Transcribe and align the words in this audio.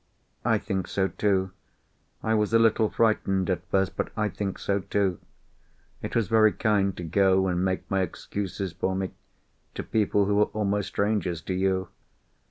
"I 0.43 0.57
think 0.57 0.87
so, 0.87 1.09
too. 1.09 1.51
I 2.23 2.33
was 2.33 2.55
a 2.55 2.57
little 2.57 2.89
frightened 2.89 3.51
at 3.51 3.61
first, 3.69 3.95
but 3.95 4.09
I 4.17 4.29
think 4.29 4.57
so 4.57 4.79
too. 4.79 5.19
It 6.01 6.15
was 6.15 6.27
very 6.27 6.53
kind 6.53 6.97
to 6.97 7.03
go 7.03 7.45
and 7.45 7.63
make 7.63 7.87
my 7.91 8.01
excuses 8.01 8.73
for 8.73 8.95
me 8.95 9.11
to 9.75 9.83
people 9.83 10.25
who 10.25 10.41
are 10.41 10.45
almost 10.57 10.87
strangers 10.87 11.39
to 11.43 11.53
you. 11.53 11.89